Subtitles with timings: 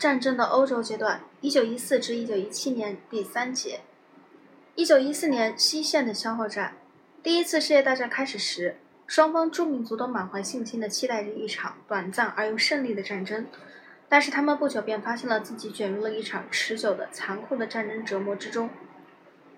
[0.00, 3.80] 战争的欧洲阶段（一九一四至一九一七年）第三节。
[4.74, 6.78] 一九一四年西线的消耗战。
[7.22, 13.46] 第一次世界大战开始时，双方诸民族都满怀信心地期待着一场短暂而又胜利的战争。
[14.08, 18.70] 但是他们不久便发现了自己卷入了一场持久的、残酷的战争折磨之中。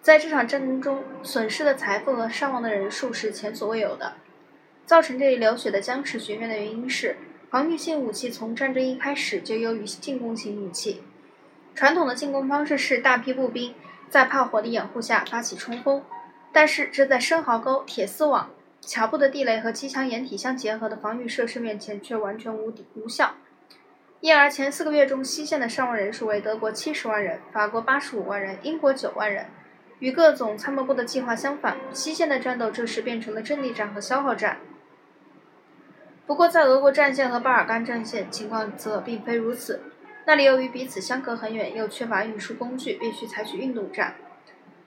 [0.00, 4.12] 在这场战争中，损失的财富和伤亡的人数是前所未有的。
[4.86, 7.16] 造成这一流血的僵持局面的原因是。
[7.50, 11.02] 防御性武器从战争一开始就优于进攻型武器。
[11.74, 13.74] 传统的进攻方式是大批步兵
[14.10, 16.02] 在炮火的掩护下发起冲锋，
[16.52, 18.50] 但是这在生壕沟、铁丝网、
[18.82, 23.34] 桥布的地雷和机枪掩体相结合的防御设施面前却完全无敌无效。
[24.20, 29.46] 因而前四个月中，西线的伤亡人数为德国七十万人，法国八十五万人，英国九万人。
[30.00, 34.58] 与各总参谋部的计划相反，西线的战斗这时变成了阵地战和消耗战。
[36.28, 39.80] 不过，在俄国战线和巴尔干战线，情况则并非如此。
[40.26, 44.14] 那里由于彼此相隔很远，又缺乏运输工具，必须采取运动战。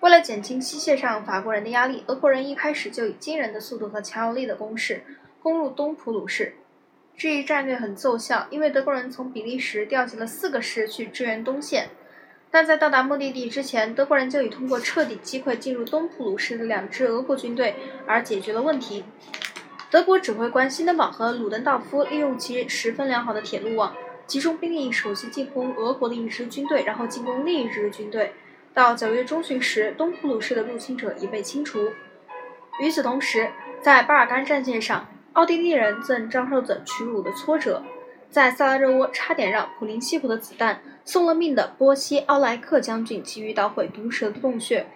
[0.02, 5.02] 为了减轻西线上法国人的压力，俄国人一开始就以惊人的速度和强有力的攻势
[5.42, 6.54] 攻入东普鲁士。
[7.18, 11.90] 这一战略很奏效，因为德国人从比利时调集了四个师去支援东线。
[12.52, 17.74] 但在到达目的地之前，德国人就已通过彻底击溃进入东普鲁士的两支俄国军队
[18.06, 19.04] 而解决了问题。
[19.92, 23.94] 德国指挥官辛德堡和鲁登道夫利用其十分良好的铁路网，
[24.26, 28.32] 集中兵力，首先进攻俄国的一支军队，然后进攻另一支军队。
[28.74, 31.90] 到九月中旬时，东普鲁士的入侵者已被清除。
[32.80, 37.84] 与此同时，在巴尔干战线上，奥地利人正遭受着屈辱的挫折。
[38.30, 44.88] 在萨拉热窝差点让普林西普的子弹送了命的波西奥莱克将军，急于捣毁毒蛇的洞穴。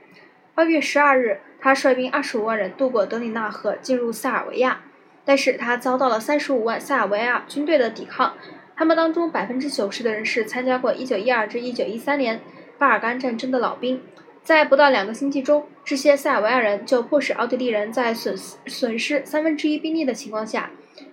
[0.57, 4.79] 二月十二日，他率兵二十五万人渡过德里纳河，进入塞尔维亚，
[5.25, 8.37] 但是他遭到了三十五万塞尔维亚军队的抵抗。
[8.73, 12.39] 他们当中百分之九十的人是参加过一九一二至一九一三年
[12.77, 14.01] 巴尔干战争的老兵。
[14.43, 20.71] 在不到两个星期中，这些塞尔维亚人就迫使奥地利人在损损失三分之一兵力的情况下，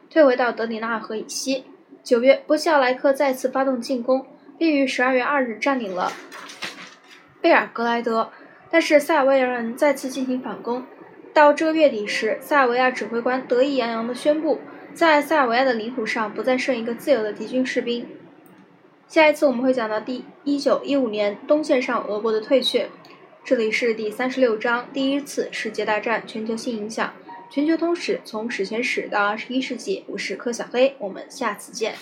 [0.08, 1.64] 退回到德里纳河以西。
[2.04, 4.24] 九月，波西奥莱克再次发动进攻，
[4.56, 6.12] 并于十二月二日占领了
[7.40, 8.30] 贝尔格莱德。
[8.72, 10.84] 但是塞尔维亚人再次进行反攻。
[11.34, 14.60] 到这个月底时，塞尔维亚指挥官得意洋洋地宣布，
[14.94, 18.08] 在塞尔维亚的领土上不再剩一个自由的敌军士兵。
[19.06, 22.88] 下一次我们会讲到第一九一五年东线上俄国的退却。
[23.44, 27.12] 这里是第三十六章，第一次世界大战全球性影响，
[27.50, 30.04] 全球通史从史前史到二十一世纪。
[30.06, 31.94] 我是柯小黑，我们下次见。